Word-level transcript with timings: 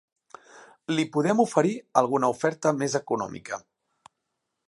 Li 0.93 1.03
podem 1.17 1.43
oferir 1.43 1.75
alguna 2.01 2.33
oferta 2.37 2.73
més 2.81 2.97
econòmica. 3.03 3.63